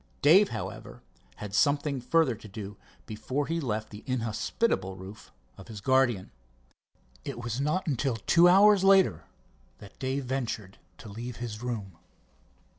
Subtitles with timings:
[0.23, 1.03] Dave, however,
[1.35, 6.31] had something further to do before he left the inhospitable roof of his guardian.
[7.23, 9.25] It was not until two hours later
[9.77, 11.99] that Dave ventured to leave his room.